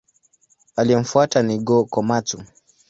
[0.75, 2.43] Aliyemfuata ni Go-Komatsu.